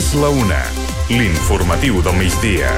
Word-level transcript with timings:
És 0.00 0.14
la 0.16 0.30
una. 0.32 0.58
L'informatiu 1.12 1.98
del 2.00 2.14
migdia. 2.16 2.70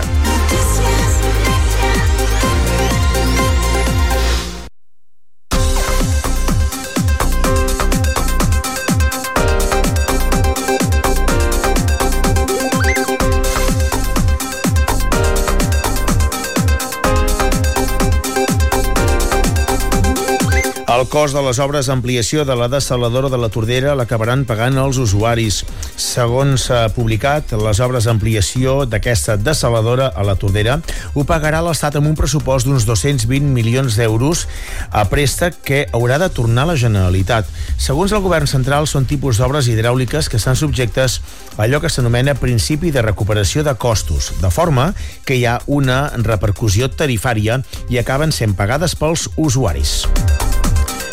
El 20.93 21.09
cost 21.11 21.35
de 21.35 21.41
les 21.43 21.59
obres 21.63 21.87
d'ampliació 21.87 22.43
de 22.47 22.55
la 22.59 22.69
desaladora 22.71 23.31
de 23.31 23.39
la 23.39 23.49
Tordera 23.51 23.95
l'acabaran 23.99 24.45
pagant 24.47 24.77
els 24.79 24.99
usuaris. 25.03 25.63
Segons 26.03 26.65
s'ha 26.67 26.89
publicat, 26.91 27.53
les 27.63 27.79
obres 27.85 28.09
d'ampliació 28.09 28.83
d'aquesta 28.91 29.37
desaladora 29.39 30.09
a 30.11 30.25
la 30.27 30.35
Tordera 30.41 30.75
ho 31.15 31.23
pagarà 31.29 31.61
l'Estat 31.63 31.95
amb 31.99 32.11
un 32.11 32.17
pressupost 32.19 32.67
d'uns 32.67 32.87
220 32.89 33.47
milions 33.55 33.95
d'euros 33.97 34.45
a 34.91 35.05
préstec 35.13 35.61
que 35.69 35.81
haurà 35.95 36.19
de 36.19 36.29
tornar 36.35 36.67
a 36.67 36.73
la 36.73 36.79
Generalitat. 36.81 37.47
Segons 37.79 38.13
el 38.13 38.25
govern 38.25 38.51
central, 38.51 38.89
són 38.91 39.07
tipus 39.07 39.39
d'obres 39.39 39.71
hidràuliques 39.71 40.29
que 40.29 40.41
estan 40.43 40.59
subjectes 40.59 41.21
a 41.55 41.63
allò 41.69 41.79
que 41.81 41.93
s'anomena 41.93 42.35
principi 42.35 42.91
de 42.91 43.05
recuperació 43.07 43.63
de 43.63 43.77
costos, 43.79 44.33
de 44.43 44.51
forma 44.51 44.91
que 45.25 45.39
hi 45.39 45.47
ha 45.47 45.61
una 45.67 46.09
repercussió 46.19 46.91
tarifària 46.91 47.63
i 47.89 48.03
acaben 48.03 48.35
sent 48.35 48.59
pagades 48.59 48.99
pels 48.99 49.31
usuaris. 49.37 50.03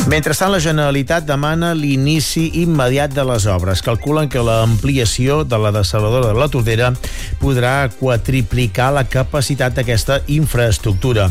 Mentrestant, 0.08 0.54
la 0.54 0.62
Generalitat 0.64 1.26
demana 1.28 1.74
l'inici 1.76 2.46
immediat 2.62 3.12
de 3.12 3.26
les 3.28 3.46
obres. 3.52 3.82
Calculen 3.84 4.30
que 4.32 4.44
l'ampliació 4.46 5.44
de 5.44 5.60
la 5.60 5.74
desaladora 5.76 6.32
de 6.32 6.40
la 6.40 6.48
Tordera 6.48 6.94
podrà 7.42 7.90
quadriplicar 8.00 8.94
la 8.96 9.04
capacitat 9.12 9.76
d'aquesta 9.76 10.22
infraestructura. 10.32 11.28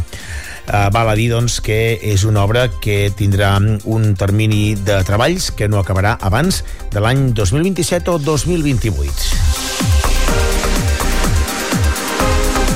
Uh, 0.68 0.90
val 0.92 1.08
a 1.08 1.16
dir 1.16 1.30
doncs, 1.32 1.62
que 1.64 1.96
és 2.04 2.26
una 2.28 2.44
obra 2.44 2.66
que 2.68 3.08
tindrà 3.16 3.54
un 3.88 4.10
termini 4.20 4.74
de 4.76 5.00
treballs 5.08 5.48
que 5.56 5.70
no 5.72 5.80
acabarà 5.80 6.18
abans 6.20 6.60
de 6.92 7.00
l'any 7.00 7.30
2027 7.32 8.12
o 8.12 8.18
2028. 8.20 9.47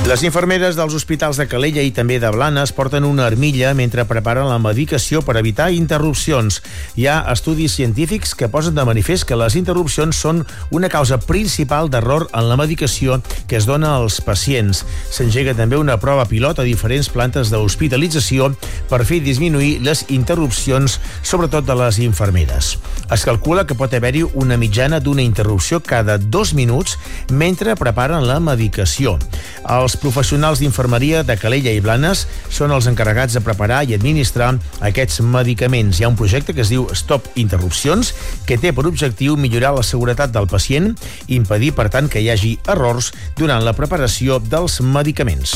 Les 0.03 0.19
infermeres 0.27 0.75
dels 0.75 0.91
hospitals 0.97 1.37
de 1.39 1.45
Calella 1.47 1.79
i 1.79 1.93
també 1.95 2.17
de 2.19 2.27
Blanes 2.27 2.73
porten 2.75 3.05
una 3.07 3.23
armilla 3.23 3.69
mentre 3.71 4.03
preparen 4.03 4.49
la 4.49 4.57
medicació 4.59 5.21
per 5.23 5.37
evitar 5.39 5.69
interrupcions. 5.71 6.57
Hi 6.99 7.05
ha 7.07 7.21
estudis 7.31 7.77
científics 7.79 8.33
que 8.35 8.49
posen 8.51 8.75
de 8.75 8.83
manifest 8.83 9.23
que 9.29 9.37
les 9.39 9.55
interrupcions 9.55 10.19
són 10.19 10.41
una 10.75 10.89
causa 10.91 11.21
principal 11.23 11.87
d'error 11.87 12.25
en 12.33 12.49
la 12.49 12.57
medicació 12.59 13.21
que 13.47 13.55
es 13.61 13.65
dona 13.65 13.93
als 13.95 14.19
pacients. 14.19 14.83
S'engega 15.07 15.55
també 15.55 15.79
una 15.79 15.95
prova 16.03 16.27
pilot 16.27 16.59
a 16.59 16.67
diferents 16.67 17.07
plantes 17.07 17.47
d'hospitalització 17.53 18.51
per 18.91 19.05
fer 19.07 19.21
disminuir 19.23 19.79
les 19.87 20.03
interrupcions, 20.11 20.99
sobretot 21.23 21.63
de 21.63 21.79
les 21.79 22.01
infermeres. 22.03 22.75
Es 23.07 23.23
calcula 23.23 23.63
que 23.63 23.79
pot 23.79 23.95
haver-hi 23.95 24.27
una 24.35 24.59
mitjana 24.59 24.99
d'una 24.99 25.23
interrupció 25.23 25.79
cada 25.79 26.19
dos 26.19 26.53
minuts 26.53 26.99
mentre 27.31 27.79
preparen 27.79 28.27
la 28.27 28.41
medicació. 28.43 29.15
Els 29.63 29.92
els 29.93 30.01
professionals 30.01 30.61
d'infermeria 30.61 31.21
de 31.27 31.35
Calella 31.37 31.71
i 31.73 31.81
Blanes 31.83 32.23
són 32.49 32.73
els 32.73 32.87
encarregats 32.89 33.35
de 33.37 33.43
preparar 33.45 33.83
i 33.85 33.93
administrar 33.93 34.49
aquests 34.81 35.21
medicaments. 35.21 35.99
Hi 35.99 36.07
ha 36.07 36.09
un 36.09 36.17
projecte 36.17 36.55
que 36.55 36.63
es 36.65 36.71
diu 36.73 36.87
Stop 36.97 37.29
Interrupcions, 37.37 38.13
que 38.49 38.57
té 38.57 38.73
per 38.73 38.87
objectiu 38.89 39.37
millorar 39.37 39.75
la 39.77 39.85
seguretat 39.85 40.33
del 40.33 40.49
pacient 40.49 40.95
i 41.27 41.37
impedir, 41.37 41.75
per 41.77 41.91
tant, 41.93 42.09
que 42.09 42.23
hi 42.23 42.31
hagi 42.33 42.55
errors 42.73 43.13
durant 43.37 43.61
la 43.61 43.77
preparació 43.77 44.41
dels 44.41 44.81
medicaments. 44.81 45.53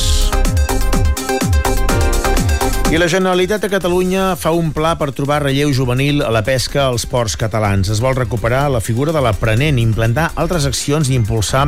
I 2.87 2.95
la 2.95 3.09
Generalitat 3.11 3.59
de 3.59 3.67
Catalunya 3.67 4.37
fa 4.39 4.53
un 4.55 4.69
pla 4.71 4.93
per 4.95 5.09
trobar 5.11 5.41
relleu 5.43 5.73
juvenil 5.75 6.21
a 6.23 6.29
la 6.31 6.39
pesca 6.47 6.85
als 6.87 7.03
ports 7.03 7.33
catalans. 7.35 7.89
Es 7.91 7.99
vol 7.99 8.13
recuperar 8.15 8.69
la 8.71 8.79
figura 8.79 9.11
de 9.11 9.19
l'aprenent, 9.19 9.75
implantar 9.75 10.29
altres 10.39 10.63
accions 10.69 11.09
i 11.11 11.17
impulsar 11.19 11.65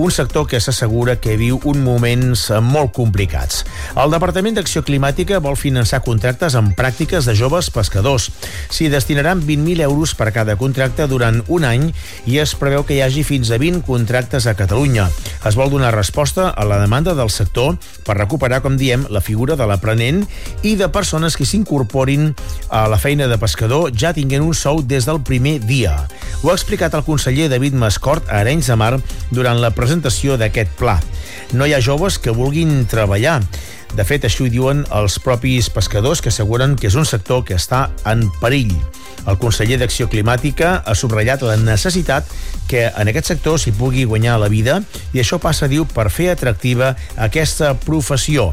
un 0.00 0.14
sector 0.16 0.46
que 0.48 0.62
s'assegura 0.64 1.18
que 1.20 1.36
viu 1.36 1.58
un 1.68 1.82
moments 1.84 2.46
molt 2.64 2.94
complicats. 2.96 3.66
El 4.00 4.16
Departament 4.16 4.56
d'Acció 4.56 4.80
Climàtica 4.80 5.42
vol 5.44 5.58
finançar 5.60 6.00
contractes 6.06 6.56
amb 6.56 6.72
pràctiques 6.72 7.28
de 7.28 7.36
joves 7.36 7.68
pescadors. 7.68 8.30
S'hi 8.72 8.88
destinaran 8.88 9.44
20.000 9.44 9.84
euros 9.84 10.16
per 10.16 10.30
cada 10.32 10.56
contracte 10.56 11.04
durant 11.04 11.42
un 11.52 11.68
any 11.68 11.90
i 12.24 12.40
es 12.40 12.56
preveu 12.56 12.88
que 12.88 12.96
hi 12.96 13.02
hagi 13.04 13.26
fins 13.28 13.52
a 13.52 13.60
20 13.60 13.84
contractes 13.84 14.48
a 14.48 14.56
Catalunya. 14.56 15.10
Es 15.44 15.52
vol 15.52 15.68
donar 15.68 15.92
resposta 15.92 16.48
a 16.48 16.64
la 16.64 16.80
demanda 16.80 17.12
del 17.12 17.28
sector 17.28 17.76
per 18.08 18.16
recuperar, 18.16 18.64
com 18.64 18.80
diem, 18.80 19.04
la 19.12 19.20
figura 19.20 19.60
de 19.60 19.68
l'aprenent 19.68 20.24
i 20.62 20.76
de 20.78 20.88
persones 20.88 21.36
que 21.36 21.46
s'incorporin 21.46 22.32
a 22.70 22.86
la 22.88 22.98
feina 22.98 23.26
de 23.28 23.38
pescador 23.38 23.90
ja 23.98 24.14
tinguent 24.14 24.44
un 24.46 24.54
sou 24.54 24.82
des 24.82 25.06
del 25.08 25.20
primer 25.22 25.58
dia. 25.66 25.96
Ho 26.42 26.50
ha 26.50 26.56
explicat 26.56 26.94
el 26.94 27.04
conseller 27.06 27.50
David 27.50 27.74
Mascort 27.74 28.30
a 28.30 28.40
Arenys 28.40 28.70
de 28.70 28.76
Mar 28.78 28.94
durant 29.30 29.60
la 29.60 29.74
presentació 29.74 30.38
d'aquest 30.38 30.72
pla. 30.78 31.00
No 31.52 31.66
hi 31.66 31.74
ha 31.74 31.82
joves 31.82 32.18
que 32.18 32.34
vulguin 32.34 32.86
treballar. 32.90 33.40
De 33.92 34.04
fet, 34.08 34.24
això 34.24 34.46
ho 34.46 34.48
diuen 34.48 34.86
els 34.96 35.18
propis 35.20 35.68
pescadors 35.68 36.22
que 36.24 36.30
asseguren 36.32 36.78
que 36.80 36.88
és 36.88 36.96
un 36.96 37.04
sector 37.04 37.42
que 37.44 37.58
està 37.58 37.90
en 38.08 38.24
perill. 38.40 38.72
El 39.28 39.36
conseller 39.38 39.76
d'Acció 39.78 40.08
Climàtica 40.10 40.78
ha 40.80 40.94
subratllat 40.96 41.44
la 41.44 41.58
necessitat 41.60 42.26
que 42.70 42.86
en 42.88 43.10
aquest 43.12 43.34
sector 43.34 43.60
s'hi 43.60 43.74
pugui 43.76 44.06
guanyar 44.08 44.38
la 44.40 44.48
vida 44.50 44.80
i 45.12 45.20
això 45.20 45.38
passa, 45.42 45.68
diu, 45.68 45.84
per 45.84 46.08
fer 46.10 46.32
atractiva 46.32 46.94
aquesta 47.20 47.74
professió. 47.84 48.50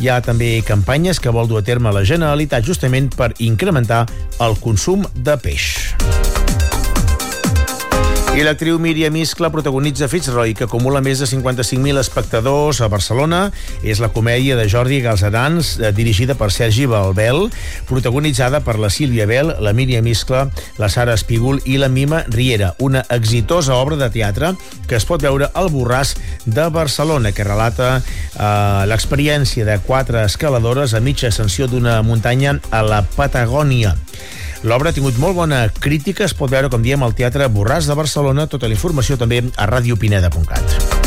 Hi 0.00 0.08
ha 0.08 0.16
també 0.24 0.62
campanyes 0.64 1.20
que 1.20 1.32
vol 1.34 1.50
dur 1.50 1.60
a 1.60 1.64
terme 1.66 1.92
la 1.92 2.00
Generalitat 2.08 2.64
justament 2.64 3.12
per 3.12 3.34
incrementar 3.44 4.06
el 4.40 4.56
consum 4.64 5.04
de 5.28 5.36
peix. 5.44 5.70
I 8.30 8.44
l'actriu 8.46 8.78
Míriam 8.78 9.16
Iscla 9.18 9.48
protagonitza 9.50 10.06
Fitzroy, 10.06 10.52
que 10.54 10.68
acumula 10.68 11.00
més 11.02 11.18
de 11.18 11.26
55.000 11.26 11.98
espectadors 11.98 12.78
a 12.78 12.86
Barcelona. 12.86 13.40
És 13.82 13.98
la 13.98 14.12
comèdia 14.14 14.54
de 14.54 14.68
Jordi 14.70 15.00
Galzarans, 15.02 15.72
eh, 15.80 15.90
dirigida 15.90 16.36
per 16.38 16.52
Sergi 16.54 16.86
Balbel, 16.86 17.48
protagonitzada 17.90 18.62
per 18.62 18.78
la 18.78 18.88
Sílvia 18.88 19.26
Bel, 19.26 19.50
la 19.58 19.74
Míriam 19.74 20.06
Iscla, 20.06 20.46
la 20.78 20.88
Sara 20.88 21.18
Espígol 21.18 21.58
i 21.66 21.76
la 21.82 21.90
Mima 21.90 22.22
Riera. 22.28 22.76
Una 22.78 23.02
exitosa 23.10 23.74
obra 23.74 23.96
de 23.96 24.10
teatre 24.14 24.54
que 24.86 24.94
es 24.94 25.04
pot 25.04 25.20
veure 25.20 25.50
al 25.52 25.74
Borràs 25.74 26.14
de 26.46 26.70
Barcelona, 26.70 27.32
que 27.34 27.44
relata 27.44 27.96
eh, 27.98 28.86
l'experiència 28.86 29.66
de 29.66 29.80
quatre 29.82 30.22
escaladores 30.22 30.94
a 30.94 31.02
mitja 31.02 31.34
ascensió 31.34 31.66
d'una 31.66 31.98
muntanya 32.06 32.60
a 32.70 32.86
la 32.86 33.02
Patagònia. 33.02 33.96
L'obra 34.60 34.90
ha 34.90 34.92
tingut 34.92 35.16
molt 35.16 35.38
bona 35.38 35.62
crítica, 35.72 36.26
es 36.26 36.34
pot 36.36 36.50
veure, 36.52 36.68
com 36.68 36.82
diem, 36.84 37.00
al 37.00 37.14
Teatre 37.16 37.46
Borràs 37.48 37.88
de 37.88 37.96
Barcelona. 37.96 38.44
Tota 38.50 38.68
la 38.68 38.76
informació 38.76 39.16
també 39.16 39.40
a 39.56 39.68
radiopineda.cat. 39.70 41.00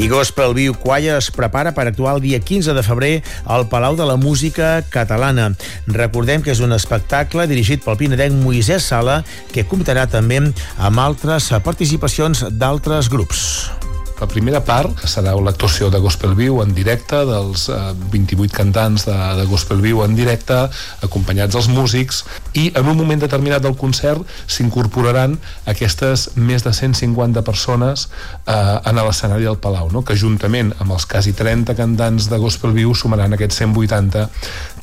I 0.00 0.08
Gospel 0.08 0.54
View 0.56 0.74
Choir 0.80 1.12
es 1.12 1.28
prepara 1.30 1.74
per 1.76 1.84
actuar 1.86 2.16
el 2.16 2.22
dia 2.24 2.40
15 2.40 2.72
de 2.74 2.82
febrer 2.82 3.12
al 3.44 3.68
Palau 3.68 3.98
de 3.98 4.06
la 4.08 4.16
Música 4.16 4.80
Catalana. 4.90 5.50
Recordem 5.86 6.42
que 6.42 6.54
és 6.54 6.62
un 6.64 6.72
espectacle 6.72 7.46
dirigit 7.46 7.84
pel 7.84 8.00
pinedenc 8.00 8.34
Moisès 8.40 8.88
Sala 8.88 9.20
que 9.52 9.66
comptarà 9.68 10.08
també 10.10 10.40
amb 10.40 11.04
altres 11.04 11.52
participacions 11.62 12.48
d'altres 12.50 13.12
grups. 13.12 13.79
La 14.20 14.28
primera 14.28 14.60
part 14.60 15.06
serà 15.08 15.32
l'actuació 15.40 15.88
de 15.88 15.98
Gospel 16.04 16.34
Viu 16.36 16.58
en 16.60 16.74
directe, 16.76 17.22
dels 17.24 17.62
eh, 17.72 17.78
28 18.12 18.52
cantants 18.52 19.06
de, 19.08 19.16
de 19.38 19.46
Gospel 19.48 19.80
Viu 19.80 20.02
en 20.04 20.16
directe, 20.18 20.58
acompanyats 21.06 21.56
dels 21.56 21.70
músics, 21.72 22.20
i 22.54 22.70
en 22.74 22.88
un 22.88 22.96
moment 22.98 23.20
determinat 23.22 23.62
del 23.62 23.76
concert 23.78 24.26
s'incorporaran 24.50 25.36
aquestes 25.70 26.30
més 26.36 26.64
de 26.66 26.72
150 26.74 27.44
persones 27.46 28.08
eh, 28.46 28.54
en 28.54 29.00
l'escenari 29.00 29.46
del 29.46 29.60
Palau, 29.62 29.90
no? 29.92 30.04
que 30.04 30.18
juntament 30.18 30.74
amb 30.78 30.96
els 30.96 31.06
quasi 31.06 31.32
30 31.36 31.76
cantants 31.78 32.28
de 32.30 32.40
Gospel 32.42 32.74
Viu 32.76 32.94
sumaran 32.94 33.36
aquests 33.36 33.62
180 33.62 34.28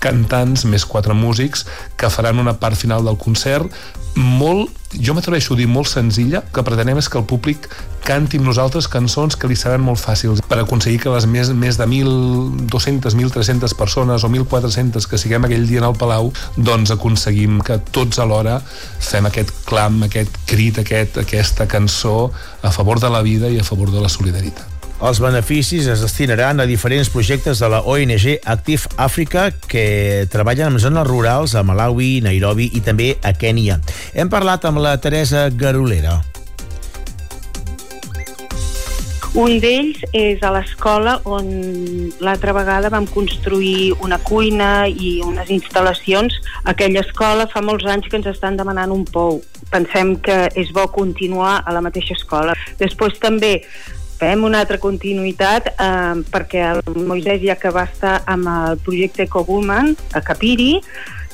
cantants 0.04 0.66
més 0.66 0.86
quatre 0.86 1.16
músics 1.18 1.66
que 1.98 2.12
faran 2.14 2.40
una 2.40 2.58
part 2.62 2.78
final 2.80 3.06
del 3.06 3.18
concert 3.18 3.72
molt, 4.18 4.72
jo 4.98 5.14
m'atreveixo 5.14 5.54
a 5.54 5.60
dir 5.60 5.68
molt 5.70 5.90
senzilla, 5.92 6.42
que 6.54 6.64
pretenem 6.66 6.98
és 6.98 7.08
que 7.12 7.20
el 7.20 7.26
públic 7.30 7.68
canti 8.08 8.40
amb 8.40 8.48
nosaltres 8.48 8.88
cançons 8.90 9.36
que 9.36 9.50
li 9.50 9.56
seran 9.60 9.84
molt 9.84 10.00
fàcils 10.00 10.42
per 10.48 10.58
aconseguir 10.62 11.02
que 11.04 11.12
les 11.12 11.28
més, 11.30 11.52
més 11.52 11.78
de 11.78 11.86
1.200, 11.86 13.14
1.300 13.14 13.76
persones 13.78 14.24
o 14.24 14.30
1.400 14.32 15.06
que 15.12 15.20
siguem 15.22 15.46
aquell 15.46 15.68
dia 15.70 15.84
en 15.84 15.90
el 15.90 15.98
Palau, 16.00 16.32
doncs 16.56 16.94
aconseguim 16.96 17.57
que 17.66 17.80
tots 17.94 18.20
alhora 18.20 18.60
fem 18.62 19.28
aquest 19.30 19.54
clam, 19.68 20.04
aquest 20.08 20.34
crit, 20.50 20.80
aquest, 20.84 21.22
aquesta 21.24 21.68
cançó 21.68 22.32
a 22.62 22.72
favor 22.72 23.00
de 23.00 23.12
la 23.14 23.22
vida 23.22 23.50
i 23.50 23.60
a 23.60 23.68
favor 23.68 23.92
de 23.92 24.02
la 24.02 24.10
solidaritat. 24.10 24.78
Els 24.98 25.20
beneficis 25.22 25.86
es 25.86 26.02
destinaran 26.02 26.58
a 26.60 26.66
diferents 26.66 27.12
projectes 27.14 27.60
de 27.62 27.70
la 27.70 27.84
ONG 27.86 28.40
Active 28.44 28.90
Africa 28.98 29.52
que 29.70 30.26
treballen 30.34 30.74
en 30.74 30.82
zones 30.82 31.06
rurals 31.06 31.54
a 31.54 31.62
Malawi, 31.62 32.18
Nairobi 32.26 32.72
i 32.74 32.82
també 32.82 33.12
a 33.22 33.36
Kènia. 33.38 33.78
Hem 34.18 34.34
parlat 34.34 34.66
amb 34.66 34.82
la 34.82 34.98
Teresa 34.98 35.52
Garolera. 35.54 36.18
Un 39.36 39.60
d'ells 39.60 40.00
és 40.16 40.42
a 40.42 40.50
l'escola 40.56 41.18
on 41.28 41.50
l'altra 42.24 42.54
vegada 42.56 42.90
vam 42.90 43.06
construir 43.12 43.92
una 44.06 44.18
cuina 44.24 44.88
i 44.88 45.18
unes 45.26 45.52
instal·lacions. 45.54 46.40
Aquella 46.64 47.04
escola 47.04 47.48
fa 47.52 47.62
molts 47.62 47.86
anys 47.86 48.08
que 48.08 48.18
ens 48.18 48.30
estan 48.32 48.58
demanant 48.58 48.94
un 48.94 49.04
pou. 49.06 49.42
Pensem 49.70 50.16
que 50.24 50.48
és 50.56 50.72
bo 50.74 50.88
continuar 50.96 51.60
a 51.66 51.76
la 51.76 51.84
mateixa 51.84 52.16
escola. 52.16 52.56
Després 52.80 53.20
també 53.20 53.60
fem 54.18 54.44
una 54.48 54.64
altra 54.64 54.80
continuïtat 54.82 55.74
eh, 55.76 56.16
perquè 56.32 56.64
el 56.72 56.82
Moisès 57.06 57.44
ja 57.44 57.58
que 57.60 57.74
va 57.74 57.86
estar 57.86 58.22
amb 58.26 58.50
el 58.50 58.80
projecte 58.86 59.28
Ecowoman 59.28 59.94
a 60.18 60.24
Capiri, 60.26 60.80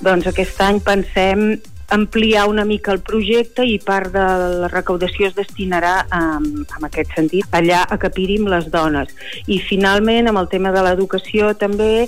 doncs 0.04 0.28
aquest 0.28 0.60
any 0.66 0.81
pensem 0.84 1.54
ampliar 1.89 2.47
una 2.50 2.65
mica 2.65 2.94
el 2.94 3.01
projecte 3.06 3.65
i 3.68 3.80
part 3.80 4.13
de 4.13 4.27
la 4.63 4.69
recaudació 4.71 5.27
es 5.27 5.35
destinarà 5.35 5.95
en, 6.12 6.63
en 6.63 6.88
aquest 6.88 7.12
sentit 7.15 7.57
allà 7.57 7.83
a 7.83 7.97
Capiri 8.01 8.39
amb 8.41 8.53
les 8.53 8.69
dones. 8.71 9.12
I 9.47 9.59
finalment, 9.59 10.30
amb 10.30 10.41
el 10.41 10.50
tema 10.51 10.71
de 10.75 10.85
l'educació 10.85 11.53
també 11.59 12.07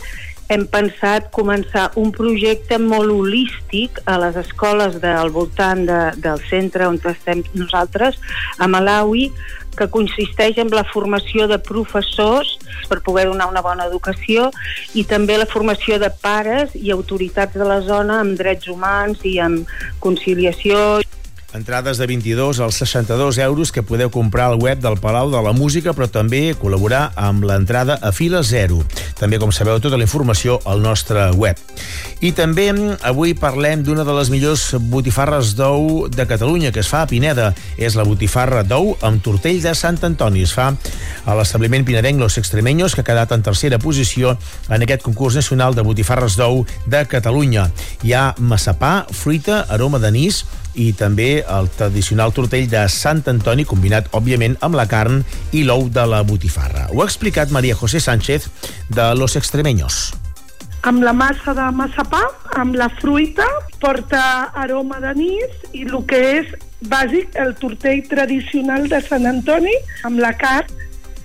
hem 0.50 0.66
pensat 0.70 1.32
començar 1.34 1.88
un 1.98 2.12
projecte 2.14 2.78
molt 2.78 3.10
holístic 3.10 4.02
a 4.06 4.20
les 4.22 4.36
escoles 4.38 5.00
del 5.02 5.32
voltant 5.34 5.86
de, 5.88 6.02
del 6.22 6.42
centre 6.52 6.86
on 6.86 7.00
estem 7.10 7.42
nosaltres, 7.58 8.20
a 8.60 8.68
Malawi, 8.70 9.32
que 9.78 9.90
consisteix 9.92 10.60
en 10.62 10.72
la 10.74 10.86
formació 10.92 11.48
de 11.52 11.60
professors 11.60 12.56
per 12.90 13.02
poder 13.06 13.28
donar 13.30 13.50
una 13.52 13.64
bona 13.66 13.88
educació 13.90 14.50
i 14.94 15.06
també 15.08 15.38
la 15.38 15.50
formació 15.50 16.00
de 16.02 16.12
pares 16.24 16.76
i 16.76 16.92
autoritats 16.96 17.58
de 17.58 17.68
la 17.68 17.82
zona 17.86 18.22
amb 18.24 18.40
drets 18.40 18.72
humans 18.72 19.24
i 19.26 19.38
amb 19.44 19.70
conciliació 20.04 21.02
Entrades 21.56 21.98
de 21.98 22.06
22 22.06 22.60
als 22.60 22.76
62 22.76 23.38
euros 23.38 23.72
que 23.72 23.82
podeu 23.82 24.12
comprar 24.12 24.52
al 24.52 24.60
web 24.60 24.82
del 24.84 24.98
Palau 25.00 25.32
de 25.32 25.40
la 25.40 25.54
Música, 25.56 25.94
però 25.96 26.10
també 26.12 26.52
col·laborar 26.60 27.14
amb 27.16 27.46
l'entrada 27.48 27.96
a 28.04 28.12
fila 28.12 28.42
zero. 28.44 28.82
També, 29.16 29.40
com 29.40 29.54
sabeu, 29.56 29.80
tota 29.80 29.96
la 29.96 30.04
informació 30.04 30.58
al 30.68 30.84
nostre 30.84 31.30
web. 31.32 31.56
I 32.20 32.34
també 32.36 32.74
avui 33.08 33.32
parlem 33.40 33.86
d'una 33.88 34.04
de 34.04 34.18
les 34.18 34.32
millors 34.34 34.66
botifarres 34.92 35.54
d'ou 35.56 36.10
de 36.12 36.26
Catalunya, 36.28 36.74
que 36.76 36.84
es 36.84 36.92
fa 36.92 37.06
a 37.06 37.08
Pineda. 37.08 37.54
És 37.80 37.96
la 37.96 38.04
botifarra 38.04 38.66
d'ou 38.68 38.98
amb 39.00 39.24
tortell 39.24 39.64
de 39.64 39.72
Sant 39.80 40.04
Antoni. 40.04 40.44
Es 40.44 40.52
fa 40.52 40.74
a 41.24 41.38
l'establiment 41.40 41.88
pinedenc 41.88 42.20
Los 42.20 42.38
Extremeños, 42.38 42.96
que 42.96 43.06
ha 43.06 43.08
quedat 43.08 43.32
en 43.32 43.48
tercera 43.48 43.80
posició 43.80 44.36
en 44.68 44.84
aquest 44.84 45.08
concurs 45.08 45.40
nacional 45.40 45.72
de 45.72 45.88
botifarres 45.88 46.36
d'ou 46.36 46.66
de 46.86 47.06
Catalunya. 47.08 47.70
Hi 48.04 48.12
ha 48.12 48.28
massapà, 48.44 49.06
fruita, 49.16 49.64
aroma 49.72 50.04
d'anís, 50.04 50.44
i 50.76 50.92
també 50.94 51.40
el 51.42 51.70
tradicional 51.78 52.34
tortell 52.36 52.68
de 52.70 52.84
Sant 52.92 53.24
Antoni 53.32 53.66
combinat, 53.68 54.12
òbviament, 54.16 54.58
amb 54.66 54.78
la 54.78 54.88
carn 54.92 55.24
i 55.56 55.64
l'ou 55.64 55.88
de 55.90 56.06
la 56.10 56.22
botifarra. 56.28 56.90
Ho 56.92 57.02
ha 57.02 57.10
explicat 57.10 57.52
Maria 57.52 57.76
José 57.76 58.00
Sánchez 58.00 58.50
de 58.90 59.10
Los 59.16 59.36
Extremeños. 59.36 60.14
Amb 60.86 61.02
la 61.02 61.16
massa 61.18 61.56
de 61.58 61.66
massapà, 61.74 62.22
amb 62.62 62.76
la 62.78 62.92
fruita, 63.02 63.48
porta 63.82 64.52
aroma 64.54 65.00
d'anís 65.02 65.64
i 65.74 65.82
el 65.88 66.04
que 66.06 66.20
és 66.38 66.52
bàsic, 66.86 67.34
el 67.42 67.56
tortell 67.58 68.04
tradicional 68.06 68.86
de 68.92 69.00
Sant 69.02 69.26
Antoni, 69.26 69.74
amb 70.06 70.22
la 70.22 70.36
carn 70.38 70.70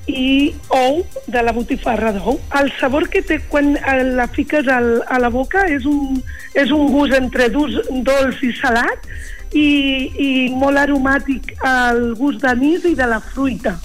i 0.09 0.55
ou 0.75 1.03
de 1.29 1.43
la 1.45 1.53
botifarra 1.53 2.15
d'ou. 2.17 2.41
El 2.57 2.71
sabor 2.81 3.07
que 3.13 3.23
té 3.23 3.41
quan 3.51 3.75
la 4.17 4.27
fiques 4.33 4.69
al, 4.69 5.03
a 5.07 5.21
la 5.23 5.31
boca 5.31 5.67
és 5.69 5.85
un, 5.87 6.23
és 6.55 6.73
un 6.75 6.89
gust 6.95 7.15
entre 7.19 7.51
dolç 7.53 8.41
i 8.47 8.55
salat 8.57 9.11
i, 9.53 9.69
i 10.15 10.31
molt 10.55 10.79
aromàtic 10.81 11.55
al 11.67 12.15
gust 12.19 12.43
d'anís 12.45 12.87
i 12.89 12.97
de 12.99 13.09
la 13.11 13.21
fruita. 13.21 13.77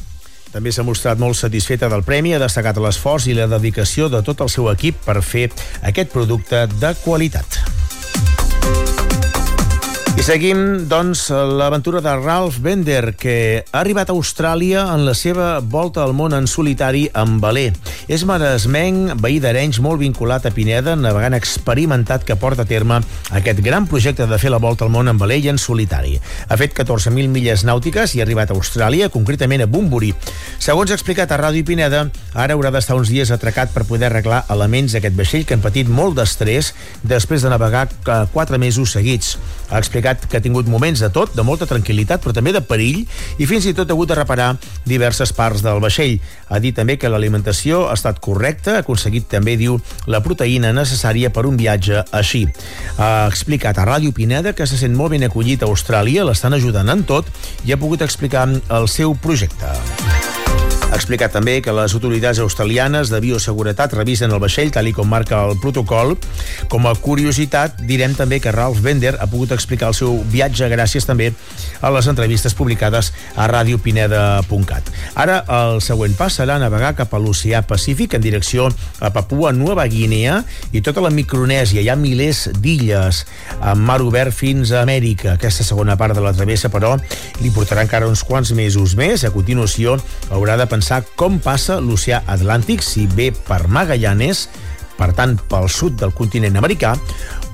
També 0.56 0.72
s'ha 0.72 0.86
mostrat 0.88 1.20
molt 1.20 1.36
satisfeta 1.36 1.90
del 1.92 2.06
premi, 2.08 2.32
ha 2.32 2.40
destacat 2.40 2.80
l'esforç 2.80 3.28
i 3.28 3.36
la 3.36 3.50
dedicació 3.52 4.08
de 4.08 4.24
tot 4.24 4.46
el 4.46 4.52
seu 4.54 4.72
equip 4.72 5.02
per 5.04 5.20
fer 5.20 5.50
aquest 5.84 6.14
producte 6.16 6.64
de 6.80 6.96
qualitat. 7.04 7.75
I 10.16 10.24
seguim, 10.24 10.60
doncs, 10.88 11.28
l'aventura 11.30 12.00
de 12.00 12.14
Ralph 12.16 12.62
Bender, 12.64 13.18
que 13.20 13.66
ha 13.68 13.82
arribat 13.82 14.08
a 14.08 14.14
Austràlia 14.16 14.86
en 14.94 15.04
la 15.04 15.12
seva 15.14 15.60
volta 15.60 16.06
al 16.06 16.14
món 16.16 16.32
en 16.34 16.48
solitari 16.48 17.10
amb 17.12 17.44
Valé. 17.44 17.66
És 18.08 18.24
maresmenc, 18.24 19.18
veí 19.20 19.42
d'Arenys, 19.44 19.82
molt 19.84 20.00
vinculat 20.00 20.48
a 20.48 20.54
Pineda, 20.56 20.94
navegant 20.96 21.36
experimentat 21.36 22.24
que 22.24 22.38
porta 22.40 22.64
a 22.64 22.70
terme 22.70 23.02
aquest 23.36 23.60
gran 23.66 23.90
projecte 23.92 24.24
de 24.26 24.40
fer 24.40 24.54
la 24.54 24.62
volta 24.64 24.88
al 24.88 24.94
món 24.94 25.12
amb 25.12 25.20
Valé 25.20 25.42
i 25.44 25.50
en 25.52 25.60
solitari. 25.60 26.16
Ha 26.48 26.58
fet 26.64 26.74
14.000 26.80 27.28
milles 27.36 27.66
nàutiques 27.68 28.16
i 28.16 28.24
ha 28.24 28.26
arribat 28.26 28.54
a 28.54 28.58
Austràlia, 28.58 29.12
concretament 29.12 29.66
a 29.66 29.70
Bumburi. 29.70 30.14
Segons 30.64 30.96
ha 30.96 30.98
explicat 30.98 31.36
a 31.36 31.42
Ràdio 31.44 31.68
Pineda, 31.68 32.06
ara 32.34 32.56
haurà 32.56 32.72
d'estar 32.72 32.96
uns 32.96 33.12
dies 33.12 33.36
atracat 33.36 33.76
per 33.76 33.84
poder 33.84 34.08
arreglar 34.14 34.46
elements 34.56 34.96
d'aquest 34.96 35.20
vaixell 35.20 35.44
que 35.44 35.60
han 35.60 35.66
patit 35.66 35.92
molt 35.92 36.16
d'estrès 36.16 36.72
després 37.04 37.44
de 37.44 37.52
navegar 37.52 37.90
quatre 38.32 38.58
mesos 38.58 38.96
seguits. 38.96 39.36
Ha 39.68 39.84
explicat 39.84 40.05
explicat 40.06 40.30
que 40.30 40.38
ha 40.38 40.44
tingut 40.44 40.68
moments 40.68 41.02
de 41.02 41.10
tot, 41.10 41.34
de 41.36 41.44
molta 41.44 41.66
tranquil·litat, 41.66 42.22
però 42.22 42.34
també 42.34 42.54
de 42.54 42.62
perill, 42.62 43.06
i 43.40 43.46
fins 43.46 43.66
i 43.66 43.74
tot 43.74 43.90
ha 43.90 43.96
hagut 43.96 44.10
de 44.10 44.18
reparar 44.18 44.56
diverses 44.86 45.34
parts 45.34 45.64
del 45.66 45.82
vaixell. 45.82 46.20
Ha 46.50 46.60
dit 46.60 46.76
també 46.76 46.98
que 46.98 47.10
l'alimentació 47.10 47.88
ha 47.90 47.96
estat 47.96 48.20
correcta, 48.20 48.78
ha 48.78 48.84
aconseguit 48.84 49.28
també, 49.30 49.58
diu, 49.58 49.80
la 50.08 50.22
proteïna 50.22 50.74
necessària 50.74 51.32
per 51.32 51.46
un 51.46 51.58
viatge 51.58 52.06
així. 52.12 52.46
Ha 52.98 53.28
explicat 53.28 53.78
a 53.78 53.88
Ràdio 53.88 54.14
Pineda 54.14 54.54
que 54.54 54.68
se 54.68 54.78
sent 54.78 54.96
molt 54.96 55.16
ben 55.16 55.26
acollit 55.26 55.64
a 55.64 55.70
Austràlia, 55.70 56.26
l'estan 56.26 56.54
ajudant 56.54 56.90
en 56.90 57.06
tot 57.06 57.30
i 57.66 57.74
ha 57.74 57.82
pogut 57.82 58.06
explicar 58.06 58.48
el 58.50 58.90
seu 58.92 59.16
projecte. 59.16 60.35
Ha 60.96 60.98
explicat 61.02 61.34
també 61.36 61.58
que 61.60 61.74
les 61.76 61.92
autoritats 61.92 62.40
australianes 62.40 63.10
de 63.12 63.20
bioseguretat 63.20 63.92
revisen 63.98 64.32
el 64.32 64.40
vaixell 64.40 64.70
tal 64.72 64.88
com 64.96 65.10
marca 65.12 65.42
el 65.44 65.58
protocol. 65.60 66.14
Com 66.72 66.86
a 66.88 66.94
curiositat, 66.96 67.82
direm 67.84 68.14
també 68.16 68.38
que 68.40 68.54
Ralph 68.56 68.80
Bender 68.80 69.18
ha 69.20 69.28
pogut 69.28 69.52
explicar 69.52 69.90
el 69.92 69.98
seu 69.98 70.22
viatge 70.32 70.70
gràcies 70.72 71.04
també 71.04 71.34
a 71.84 71.92
les 71.92 72.08
entrevistes 72.08 72.56
publicades 72.56 73.10
a 73.36 73.50
radiopineda.cat. 73.52 74.94
Ara 75.20 75.42
el 75.58 75.82
següent 75.84 76.16
pas 76.16 76.40
serà 76.40 76.56
navegar 76.64 76.94
cap 76.96 77.12
a 77.12 77.20
l'oceà 77.20 77.66
Pacífic 77.68 78.16
en 78.16 78.24
direcció 78.24 78.70
a 79.04 79.12
Papua 79.12 79.52
Nova 79.52 79.90
Guinea 79.92 80.46
i 80.72 80.80
tota 80.80 81.04
la 81.04 81.12
Micronèsia. 81.12 81.84
Hi 81.84 81.92
ha 81.92 82.00
milers 82.00 82.46
d'illes 82.56 83.26
amb 83.60 83.84
mar 83.84 84.00
obert 84.00 84.32
fins 84.32 84.72
a 84.72 84.86
Amèrica. 84.88 85.36
Aquesta 85.36 85.68
segona 85.68 86.00
part 86.00 86.16
de 86.16 86.24
la 86.24 86.32
travessa, 86.32 86.72
però, 86.72 86.96
li 87.44 87.52
portarà 87.52 87.84
encara 87.84 88.08
uns 88.08 88.24
quants 88.24 88.56
mesos 88.56 88.96
més. 88.96 89.28
A 89.28 89.36
continuació, 89.36 90.00
haurà 90.32 90.56
de 90.56 90.72
pensar 90.72 90.85
pensar 90.86 91.02
com 91.18 91.40
passa 91.42 91.80
l'oceà 91.82 92.20
Atlàntic, 92.30 92.84
si 92.86 93.08
ve 93.10 93.32
per 93.34 93.64
Magallanes, 93.74 94.44
per 95.00 95.08
tant, 95.18 95.34
pel 95.50 95.66
sud 95.66 95.96
del 95.98 96.12
continent 96.14 96.60
americà, 96.60 96.92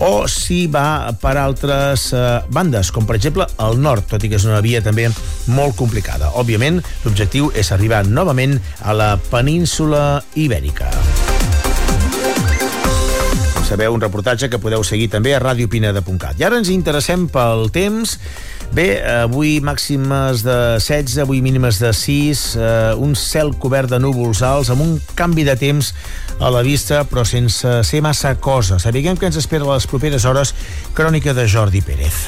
o 0.03 0.27
si 0.27 0.65
va 0.67 1.13
per 1.15 1.37
altres 1.39 2.09
eh, 2.11 2.25
bandes, 2.51 2.91
com 2.91 3.07
per 3.07 3.15
exemple 3.15 3.47
el 3.63 3.79
nord, 3.79 4.03
tot 4.11 4.27
i 4.27 4.33
que 4.33 4.35
és 4.35 4.49
una 4.49 4.59
via 4.59 4.83
també 4.83 5.07
molt 5.47 5.79
complicada. 5.79 6.33
Òbviament, 6.43 6.83
l'objectiu 7.05 7.53
és 7.55 7.71
arribar 7.71 8.03
novament 8.03 8.59
a 8.83 8.99
la 8.99 9.13
península 9.31 10.25
ibèrica 10.35 10.91
sabeu, 13.71 13.93
un 13.95 14.01
reportatge 14.03 14.49
que 14.51 14.59
podeu 14.59 14.81
seguir 14.83 15.07
també 15.13 15.31
a 15.31 15.37
radiopineda.cat. 15.39 16.35
I 16.35 16.43
ara 16.43 16.57
ens 16.59 16.67
interessem 16.73 17.29
pel 17.31 17.69
temps 17.71 18.17
Bé, 18.71 19.01
avui 19.03 19.57
màximes 19.59 20.45
de 20.45 20.53
16, 20.79 21.17
avui 21.19 21.41
mínimes 21.43 21.75
de 21.81 21.89
6, 21.91 22.43
eh, 22.55 22.93
un 22.95 23.17
cel 23.19 23.51
cobert 23.59 23.91
de 23.91 23.97
núvols 23.99 24.39
alts, 24.47 24.69
amb 24.71 24.85
un 24.85 24.93
canvi 25.11 25.43
de 25.43 25.57
temps 25.59 25.89
a 26.39 26.47
la 26.55 26.61
vista, 26.63 27.01
però 27.03 27.25
sense 27.27 27.67
ser 27.83 27.99
massa 28.01 28.31
cosa. 28.39 28.79
Sabiguem 28.79 29.19
que 29.19 29.27
ens 29.27 29.35
espera 29.35 29.67
les 29.67 29.89
properes 29.91 30.23
hores 30.23 30.53
crònica 30.95 31.35
de 31.35 31.49
Jordi 31.51 31.83
Pérez. 31.83 32.23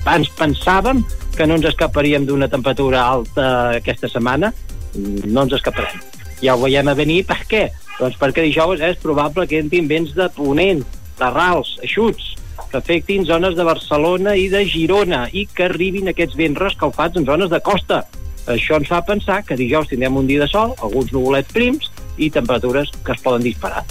Abans 0.00 0.32
pensàvem 0.32 1.04
que 1.36 1.44
no 1.44 1.60
ens 1.60 1.68
escaparíem 1.68 2.24
d'una 2.24 2.48
temperatura 2.48 3.04
alta 3.04 3.76
aquesta 3.76 4.08
setmana, 4.08 4.54
no 4.96 5.44
ens 5.44 5.60
escaparem. 5.60 6.00
Ja 6.40 6.56
ho 6.56 6.64
veiem 6.64 6.88
a 6.88 6.96
venir, 6.96 7.26
per 7.28 7.42
què? 7.44 7.66
Doncs 8.00 8.16
perquè 8.16 8.48
dijous 8.48 8.80
és 8.80 8.96
probable 8.96 9.44
que 9.44 9.60
entrin 9.60 9.92
vents 9.92 10.16
de 10.16 10.32
ponent, 10.32 10.80
de 11.20 11.34
rals, 11.36 11.76
eixuts, 11.84 12.39
que 12.70 12.78
afectin 12.78 13.26
zones 13.26 13.56
de 13.58 13.66
Barcelona 13.66 14.36
i 14.38 14.48
de 14.52 14.62
Girona 14.68 15.24
i 15.32 15.46
que 15.46 15.66
arribin 15.66 16.10
aquests 16.10 16.38
vents 16.38 16.58
rescalfats 16.58 17.18
en 17.18 17.26
zones 17.28 17.50
de 17.50 17.60
costa. 17.60 18.04
Això 18.50 18.78
ens 18.80 18.88
fa 18.88 19.02
pensar 19.04 19.42
que 19.46 19.58
dijous 19.58 19.90
tindrem 19.90 20.16
un 20.16 20.28
dia 20.30 20.40
de 20.42 20.48
sol, 20.48 20.74
alguns 20.78 21.12
nuvolets 21.12 21.52
prims 21.52 21.90
i 22.16 22.30
temperatures 22.30 22.92
que 23.04 23.12
es 23.12 23.24
poden 23.24 23.44
disparar. 23.44 23.84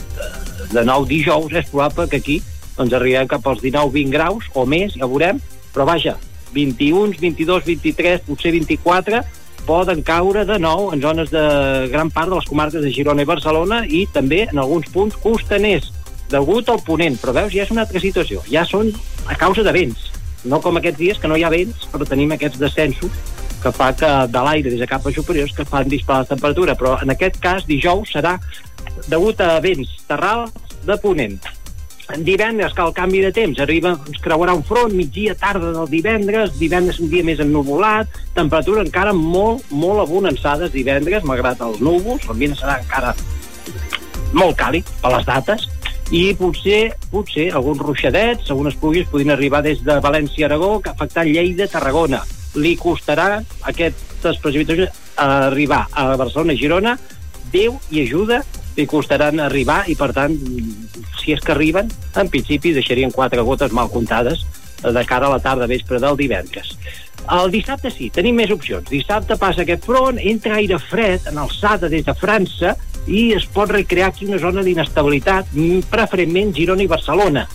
De 0.71 0.83
nou 0.86 1.05
dijous 1.07 1.53
és 1.53 1.69
probable 1.69 2.07
que 2.09 2.21
aquí 2.24 2.39
doncs 2.77 2.95
arribem 2.95 3.27
cap 3.27 3.45
als 3.48 3.62
19-20 3.62 4.15
graus 4.15 4.48
o 4.55 4.65
més, 4.65 4.95
ja 4.95 5.07
veurem, 5.09 5.41
però 5.75 5.86
vaja, 5.89 6.15
21, 6.55 7.19
22, 7.19 7.65
23, 7.67 8.25
potser 8.25 8.55
24 8.55 9.21
poden 9.67 10.01
caure 10.01 10.45
de 10.50 10.57
nou 10.57 10.89
en 10.95 11.01
zones 11.03 11.29
de 11.29 11.43
gran 11.91 12.09
part 12.09 12.31
de 12.31 12.39
les 12.39 12.48
comarques 12.50 12.81
de 12.81 12.91
Girona 12.93 13.21
i 13.21 13.29
Barcelona 13.29 13.83
i 13.86 14.05
també 14.13 14.48
en 14.48 14.62
alguns 14.63 14.89
punts 14.89 15.17
costaners 15.21 15.91
degut 16.29 16.69
al 16.69 16.81
ponent, 16.86 17.17
però 17.21 17.33
veus, 17.36 17.53
ja 17.53 17.65
és 17.65 17.74
una 17.74 17.86
altra 17.88 18.01
situació. 18.03 18.43
Ja 18.50 18.65
són 18.67 18.93
a 19.27 19.38
causa 19.39 19.65
de 19.65 19.74
vents, 19.75 20.09
no 20.45 20.62
com 20.63 20.79
aquests 20.79 21.00
dies 21.00 21.19
que 21.19 21.27
no 21.27 21.38
hi 21.38 21.43
ha 21.43 21.51
vents, 21.53 21.88
però 21.91 22.07
tenim 22.07 22.31
aquests 22.36 22.62
descensos 22.62 23.12
que 23.59 23.71
fa 23.75 23.91
que 23.93 24.09
de 24.31 24.41
l'aire 24.45 24.71
des 24.71 24.79
de 24.79 24.88
capes 24.88 25.15
superiors 25.15 25.51
que 25.55 25.65
fan 25.67 25.89
disparar 25.91 26.24
la 26.24 26.33
temperatura, 26.33 26.75
però 26.79 26.95
en 27.03 27.12
aquest 27.12 27.39
cas 27.43 27.65
dijous 27.67 28.13
serà 28.15 28.38
degut 29.12 29.41
a 29.41 29.57
vents 29.59 29.89
terrals 30.07 30.53
de 30.86 30.95
ponent. 30.98 31.39
Divendres, 32.25 32.74
que 32.74 32.81
el 32.81 32.93
canvi 32.98 33.19
de 33.21 33.29
temps 33.36 33.59
arriba, 33.62 33.91
ens 33.93 34.21
creuarà 34.24 34.55
un 34.57 34.63
front, 34.65 34.95
migdia, 34.98 35.36
tarda 35.38 35.69
del 35.75 35.91
divendres, 35.91 36.55
divendres 36.57 36.98
un 37.03 37.12
dia 37.12 37.25
més 37.25 37.41
ennuvolat, 37.43 38.15
temperatura 38.33 38.81
encara 38.81 39.13
molt, 39.13 39.67
molt 39.69 40.01
abonançades 40.07 40.74
divendres, 40.74 41.27
malgrat 41.27 41.62
els 41.62 41.83
núvols, 41.83 42.25
l'ambient 42.25 42.57
serà 42.57 42.79
encara 42.81 43.13
molt 44.33 44.57
càlid 44.57 44.89
per 45.03 45.13
les 45.13 45.27
dates, 45.27 45.67
i 46.12 46.34
potser, 46.34 46.96
potser 47.12 47.50
alguns 47.54 47.82
ruixadets, 47.84 48.50
algunes 48.50 48.78
pluges 48.82 49.10
podrien 49.12 49.36
arribar 49.36 49.62
des 49.66 49.84
de 49.86 50.00
València 50.01 50.48
a 50.48 50.50
Aragó, 50.50 50.80
que 50.82 50.89
afectar 50.89 51.25
Lleida, 51.28 51.68
Tarragona. 51.70 52.24
Li 52.58 52.74
costarà 52.80 53.44
aquestes 53.70 54.39
precipitacions 54.42 54.89
arribar 55.20 55.84
a 55.94 56.16
Barcelona 56.18 56.56
i 56.56 56.62
Girona, 56.62 56.98
Déu 57.50 57.80
i 57.89 58.04
ajuda 58.04 58.44
li 58.78 58.86
costaran 58.88 59.42
arribar 59.42 59.84
i, 59.89 59.96
per 59.98 60.12
tant, 60.16 60.36
si 61.20 61.34
és 61.34 61.42
que 61.44 61.54
arriben, 61.54 61.89
en 62.16 62.30
principi 62.32 62.74
deixarien 62.75 63.13
quatre 63.13 63.42
gotes 63.46 63.74
mal 63.75 63.89
comptades 63.92 64.46
de 64.80 65.04
cara 65.06 65.28
a 65.28 65.34
la 65.34 65.42
tarda 65.44 65.68
vespre 65.68 66.00
del 66.00 66.18
divendres. 66.18 66.78
El 67.29 67.51
dissabte 67.53 67.91
sí, 67.93 68.07
tenim 68.09 68.39
més 68.39 68.50
opcions. 68.50 68.88
Dissabte 68.89 69.36
passa 69.38 69.62
aquest 69.62 69.83
front, 69.86 70.17
entra 70.17 70.55
aire 70.57 70.79
fred 70.81 71.27
en 71.29 71.38
alçada 71.38 71.89
des 71.91 72.05
de 72.07 72.15
França 72.17 72.74
i 73.05 73.29
es 73.38 73.45
pot 73.53 73.69
recrear 73.69 74.07
aquí 74.09 74.25
una 74.25 74.39
zona 74.41 74.63
d'inestabilitat, 74.65 75.51
preferentment 75.91 76.55
Girona 76.57 76.86
i 76.86 76.89
Barcelona. 76.89 77.45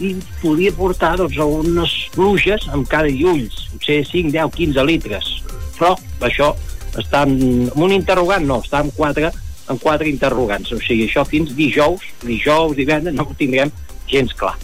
I 0.00 0.14
podia 0.40 0.72
portar 0.72 1.16
doncs, 1.20 1.36
unes 1.44 1.96
pluges 2.14 2.64
amb 2.72 2.88
cada 2.88 3.10
i 3.12 3.26
ulls, 3.28 3.66
potser 3.74 4.00
5, 4.08 4.32
10, 4.32 4.54
15 4.56 4.86
litres. 4.88 5.34
Però 5.76 5.92
això 6.24 6.54
està 6.96 7.26
en, 7.28 7.36
en 7.68 7.84
un 7.84 7.92
interrogant, 7.92 8.48
no, 8.48 8.62
està 8.64 8.80
en 8.84 8.94
4 8.96 9.28
amb 9.68 9.82
quatre 9.82 10.08
interrogants. 10.08 10.72
O 10.72 10.80
sigui, 10.80 11.04
això 11.04 11.26
fins 11.28 11.52
dijous, 11.56 12.06
dijous, 12.24 12.72
divendres, 12.78 13.12
no 13.12 13.28
ho 13.28 13.36
tindrem 13.36 13.72
gens 14.08 14.32
clar. 14.32 14.56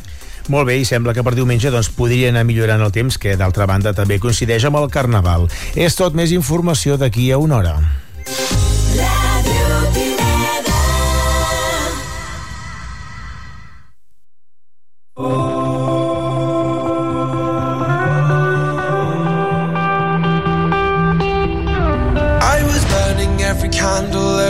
Molt 0.53 0.69
bé, 0.69 0.77
i 0.77 0.85
sembla 0.85 1.15
que 1.17 1.25
per 1.25 1.35
diumenge 1.37 1.73
doncs, 1.73 1.89
podria 1.97 2.29
anar 2.33 2.45
millorant 2.45 2.85
el 2.85 2.93
temps, 2.93 3.17
que 3.19 3.37
d'altra 3.41 3.69
banda 3.71 3.95
també 3.97 4.21
coincideix 4.21 4.69
amb 4.69 4.83
el 4.83 4.91
Carnaval. 4.93 5.49
És 5.75 5.97
tot 5.97 6.17
més 6.17 6.35
informació 6.37 6.99
d'aquí 7.01 7.31
a 7.33 7.41
una 7.41 7.63
hora. 7.63 7.77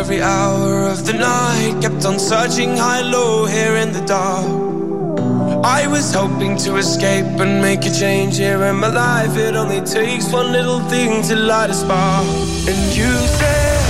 every 0.05 0.21
hour 0.21 0.89
of 0.89 1.07
the 1.07 1.13
night. 1.15 1.81
Kept 1.81 2.05
on 2.05 2.19
searching 2.19 2.77
high, 2.77 3.01
low, 3.01 3.47
here 3.47 3.77
in 3.77 3.93
the 3.93 4.03
dark. 4.03 4.74
I 5.67 5.87
was 5.87 6.13
hoping 6.13 6.59
to 6.59 6.77
escape 6.77 7.25
and 7.41 7.63
make 7.63 7.87
a 7.87 7.91
change 7.91 8.37
here 8.37 8.63
in 8.65 8.77
my 8.77 8.89
life. 8.89 9.35
It 9.39 9.57
only 9.57 9.81
takes 9.81 10.31
one 10.31 10.53
little 10.53 10.81
thing 10.91 11.23
to 11.29 11.37
light 11.37 11.71
a 11.71 11.75
spark. 11.75 12.27
And 12.69 12.79
you 12.95 13.11
said, 13.41 13.81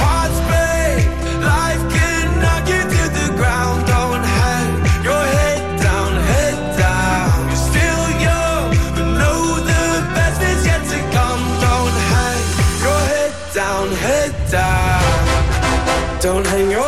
hearts 0.00 0.40
break, 0.48 1.04
life 1.44 1.84
can 1.92 2.24
knock 2.40 2.64
you 2.72 2.80
to 2.80 3.04
the 3.20 3.28
ground. 3.36 3.86
Don't 3.86 4.24
hang 4.24 4.72
your 5.04 5.24
head 5.36 5.60
down, 5.78 6.16
head 6.32 6.56
down. 6.80 7.36
You're 7.50 7.66
still 7.72 8.06
young, 8.28 8.66
but 8.96 9.08
know 9.20 9.40
the 9.72 9.84
best 10.16 10.40
is 10.40 10.64
yet 10.64 10.82
to 10.92 10.98
come. 11.12 11.42
Don't 11.60 11.96
hang 12.08 12.40
your 12.80 13.00
head 13.12 13.32
down, 13.52 13.86
head 14.06 14.32
down. 14.50 16.20
Don't 16.22 16.46
hang 16.46 16.70
your 16.70 16.87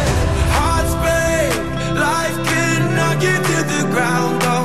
you 3.21 3.35
to 3.37 3.57
the 3.71 3.87
ground. 3.91 4.60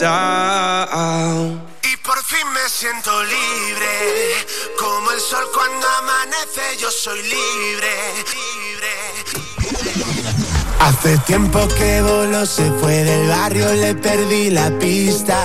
Down. 0.00 1.60
Y 1.82 1.96
por 1.98 2.22
fin 2.24 2.46
me 2.52 2.68
siento 2.68 3.10
libre, 3.24 4.46
como 4.78 5.10
el 5.12 5.20
sol 5.20 5.44
cuando 5.54 5.86
amanece, 6.00 6.76
yo 6.78 6.90
soy 6.90 7.22
libre, 7.22 7.94
libre. 8.34 8.94
Hace 10.80 11.18
tiempo 11.18 11.66
que 11.68 12.02
Bolo 12.02 12.44
se 12.46 12.70
fue 12.72 13.04
del 13.04 13.28
barrio, 13.28 13.72
le 13.74 13.94
perdí 13.94 14.50
la 14.50 14.70
pista. 14.78 15.38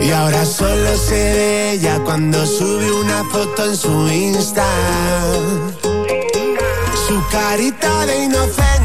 Y 0.00 0.10
ahora 0.10 0.44
solo 0.44 0.96
sé 0.96 1.14
de 1.14 1.72
ella 1.72 2.00
cuando 2.04 2.44
sube 2.44 2.90
una 2.90 3.24
foto 3.30 3.64
en 3.66 3.76
su 3.76 4.08
Insta. 4.08 4.66
Su 7.06 7.22
carita 7.30 8.06
de 8.06 8.24
inocente 8.24 8.81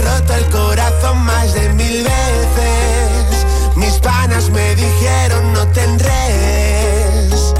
roto 0.00 0.34
el 0.34 0.46
corazón 0.50 1.18
más 1.24 1.52
de 1.54 1.68
mil 1.70 2.02
veces. 2.02 3.46
Mis 3.76 3.94
panas 3.98 4.50
me 4.50 4.74
dijeron 4.74 5.52
no 5.52 5.66
tendrés. 5.68 7.54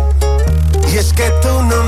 Y 0.92 0.96
es 0.96 1.12
que 1.12 1.30
tú 1.42 1.62
no 1.62 1.79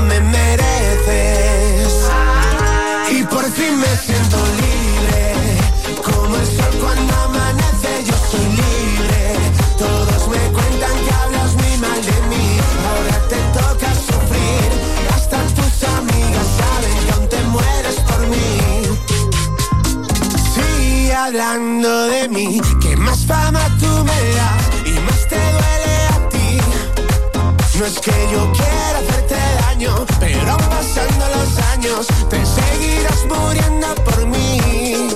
que 27.99 28.11
yo 28.31 28.51
quiera 28.51 28.99
hacerte 28.99 29.35
daño, 29.61 30.05
pero 30.19 30.57
pasando 30.57 31.25
los 31.35 31.57
años, 31.73 32.07
te 32.29 32.45
seguirás 32.45 33.25
muriendo 33.27 33.93
por 34.03 34.25
mí. 34.27 35.09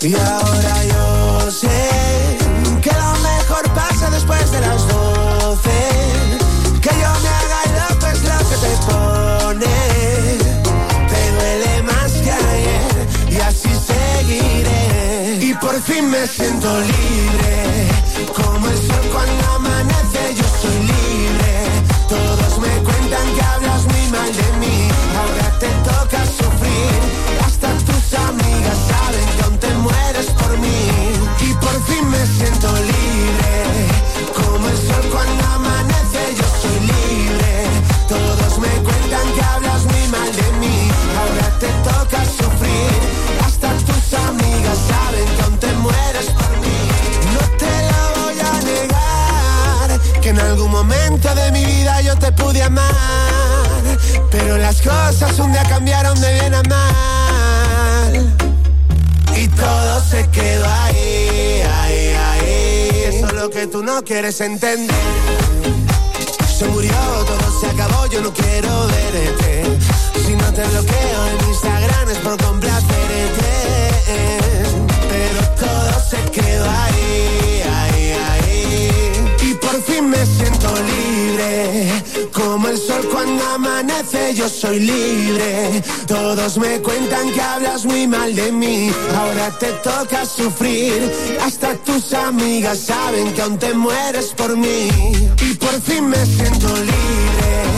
Y 0.00 0.14
ahora 0.14 0.84
yo 0.84 1.50
sé 1.50 2.38
que 2.80 2.90
lo 2.90 3.12
mejor 3.30 3.64
pasa 3.74 4.10
después 4.10 4.50
de 4.52 4.60
las 4.60 4.86
doce. 4.88 5.80
Que 6.80 6.90
yo 6.90 7.10
me 7.24 7.30
haga 7.40 7.60
loco 7.88 8.06
es 8.06 8.22
lo 8.22 8.38
que 8.48 8.56
te 8.64 8.72
pone. 8.88 9.74
Te 11.08 11.30
duele 11.32 11.82
más 11.82 12.12
que 12.12 12.30
ayer 12.30 13.08
y 13.30 13.36
así 13.40 13.70
seguiré. 13.90 15.38
Y 15.40 15.54
por 15.54 15.80
fin 15.82 16.10
me 16.10 16.26
siento 16.26 16.68
libre. 16.80 17.63
Me 32.24 32.38
siento 32.38 32.68
libre. 32.76 33.52
Como 34.34 34.68
el 34.68 34.76
sol 34.76 35.04
cuando 35.12 35.44
amanece, 35.44 36.34
yo 36.38 36.44
soy 36.62 36.80
libre. 36.80 37.52
Todos 38.08 38.58
me 38.58 38.68
cuentan 38.82 39.26
que 39.34 39.42
hablas 39.42 39.84
muy 39.84 40.08
mal 40.08 40.30
de 40.34 40.52
mí. 40.60 40.90
Ahora 41.18 41.58
te 41.58 41.68
toca 41.88 42.24
sufrir. 42.24 42.98
Hasta 43.44 43.68
tus 43.88 44.14
amigas 44.28 44.78
saben 44.88 45.26
que 45.36 45.42
aún 45.42 45.58
te 45.58 45.72
mueres 45.74 46.26
por 46.26 46.50
mí. 46.62 46.78
No 47.34 47.44
te 47.58 47.72
lo 47.90 48.00
voy 48.22 48.38
a 48.40 48.52
negar. 48.72 50.00
Que 50.20 50.28
en 50.30 50.38
algún 50.40 50.70
momento 50.70 51.34
de 51.34 51.52
mi 51.52 51.64
vida 51.64 52.00
yo 52.00 52.16
te 52.16 52.32
pude 52.32 52.62
amar. 52.62 52.94
Pero 54.30 54.56
las 54.56 54.80
cosas 54.80 55.38
un 55.38 55.52
día 55.52 55.64
cambiaron 55.64 56.18
de 56.20 56.32
bien 56.32 56.54
a 56.54 56.62
mal. 56.62 58.43
Tú 63.66 63.82
no 63.82 64.02
quieres 64.02 64.40
entender. 64.40 64.94
Se 66.58 66.66
murió, 66.66 66.92
todo 67.26 67.60
se 67.60 67.66
acabó, 67.66 68.06
yo 68.06 68.20
no 68.20 68.32
quiero 68.32 68.86
verte. 68.86 69.64
Si 70.24 70.34
no 70.34 70.52
te 70.52 70.62
bloqueo 70.64 71.26
en 71.26 71.48
Instagram 71.48 72.10
es 72.10 72.18
por 72.18 72.36
complacerte. 72.42 73.50
Pero 75.08 75.40
todo 75.58 76.00
se 76.10 76.30
quedó 76.30 76.66
ahí, 76.70 77.53
fin 79.86 80.08
me 80.08 80.24
siento 80.26 80.68
libre. 80.74 82.02
Como 82.32 82.68
el 82.68 82.78
sol 82.78 83.08
cuando 83.10 83.44
amanece, 83.44 84.34
yo 84.34 84.48
soy 84.48 84.80
libre. 84.80 85.82
Todos 86.06 86.58
me 86.58 86.80
cuentan 86.80 87.30
que 87.32 87.40
hablas 87.40 87.84
muy 87.84 88.06
mal 88.06 88.34
de 88.34 88.52
mí. 88.52 88.90
Ahora 89.16 89.50
te 89.58 89.72
toca 89.82 90.24
sufrir. 90.26 91.10
Hasta 91.42 91.74
tus 91.76 92.12
amigas 92.12 92.78
saben 92.78 93.32
que 93.34 93.42
aún 93.42 93.58
te 93.58 93.74
mueres 93.74 94.34
por 94.36 94.56
mí. 94.56 94.88
Y 95.40 95.54
por 95.54 95.80
fin 95.82 96.08
me 96.08 96.24
siento 96.26 96.68
libre. 96.68 97.73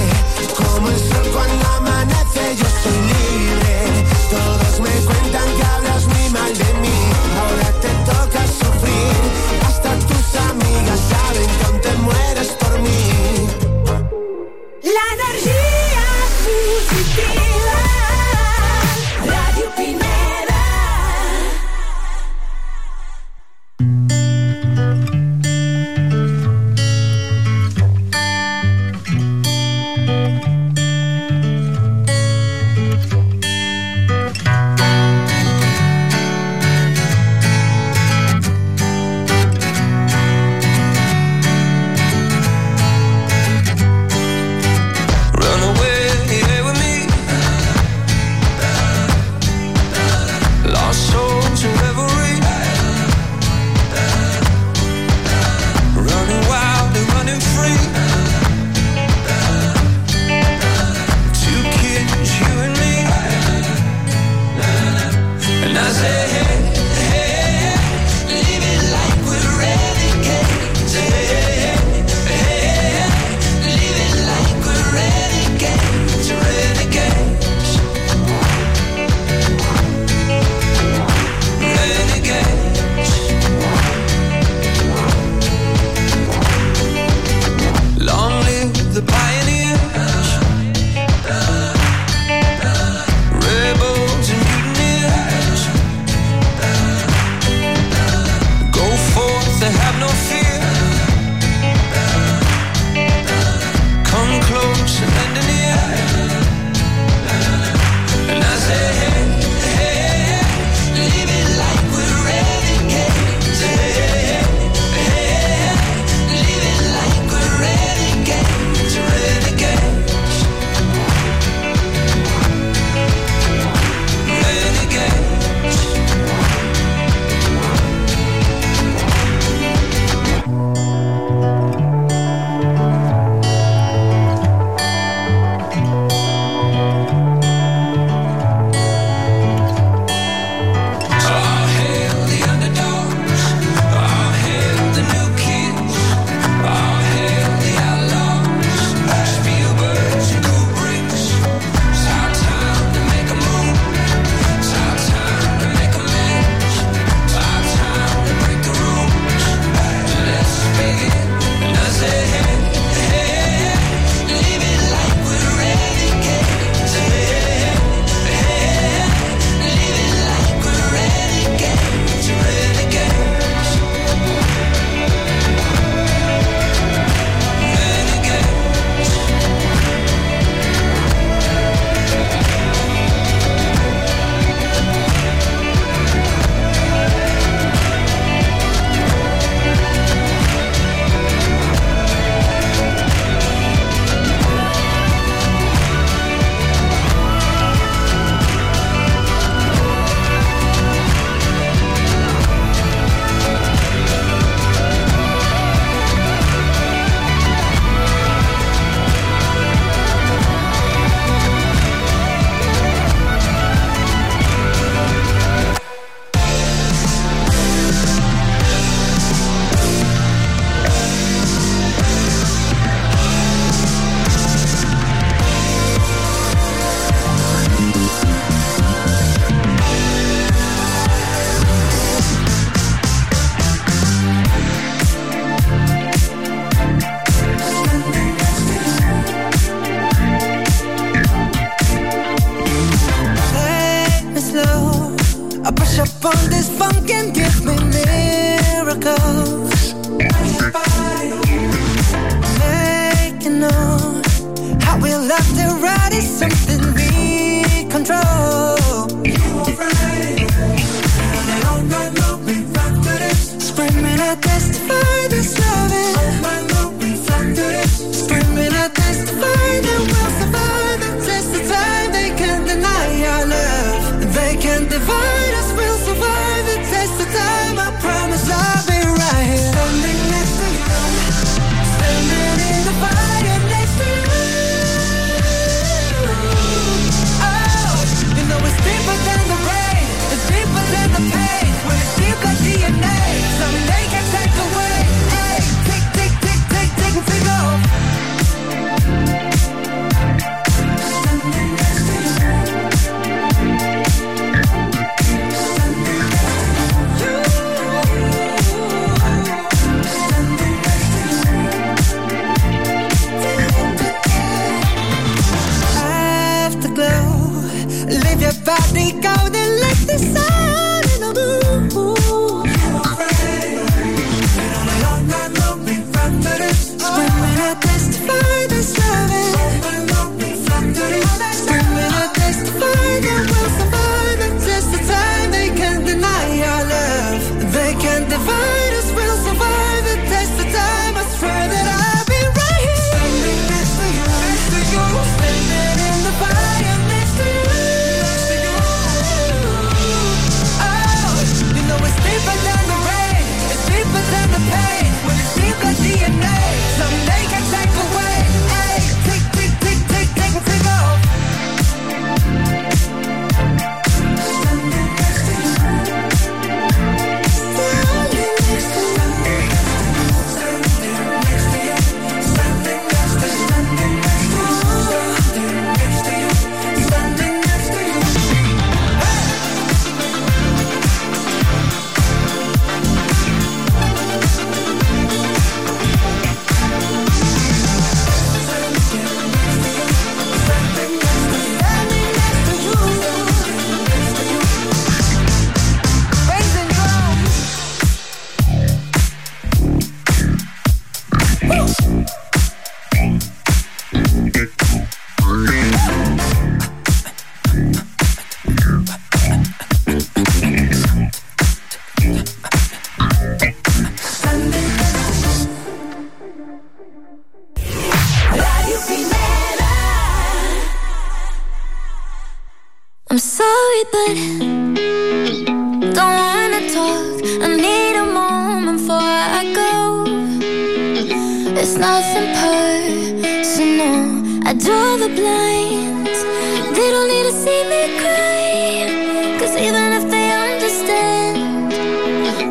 Even 439.79 440.12
if 440.12 440.31
they 440.31 440.51
understand, 440.51 441.93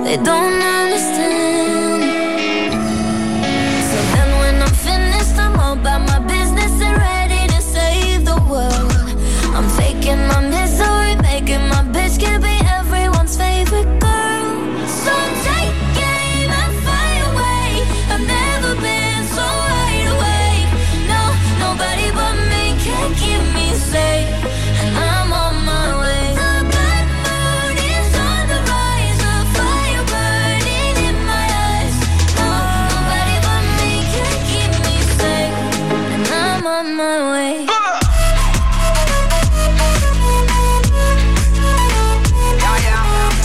they 0.06 0.18
don't 0.18 0.54
understand. 0.54 0.85